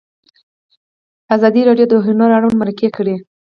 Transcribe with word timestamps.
ازادي 1.35 1.61
راډیو 1.67 1.87
د 1.89 1.93
هنر 2.05 2.29
اړوند 2.37 2.59
مرکې 2.61 2.87
کړي. 2.95 3.15